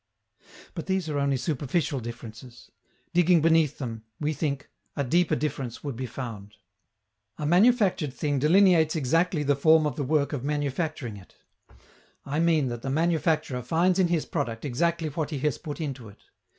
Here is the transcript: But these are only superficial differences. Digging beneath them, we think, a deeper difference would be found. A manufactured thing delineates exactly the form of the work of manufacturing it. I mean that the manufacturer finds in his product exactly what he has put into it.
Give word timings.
But 0.73 0.87
these 0.87 1.09
are 1.11 1.19
only 1.19 1.37
superficial 1.37 1.99
differences. 1.99 2.71
Digging 3.13 3.39
beneath 3.39 3.77
them, 3.77 4.03
we 4.19 4.33
think, 4.33 4.67
a 4.95 5.03
deeper 5.03 5.35
difference 5.35 5.83
would 5.83 5.95
be 5.95 6.07
found. 6.07 6.55
A 7.37 7.45
manufactured 7.45 8.11
thing 8.11 8.39
delineates 8.39 8.95
exactly 8.95 9.43
the 9.43 9.55
form 9.55 9.85
of 9.85 9.97
the 9.97 10.03
work 10.03 10.33
of 10.33 10.43
manufacturing 10.43 11.17
it. 11.17 11.35
I 12.25 12.39
mean 12.39 12.67
that 12.69 12.81
the 12.81 12.89
manufacturer 12.89 13.61
finds 13.61 13.99
in 13.99 14.07
his 14.07 14.25
product 14.25 14.65
exactly 14.65 15.09
what 15.09 15.29
he 15.29 15.37
has 15.37 15.59
put 15.59 15.79
into 15.79 16.09
it. 16.09 16.23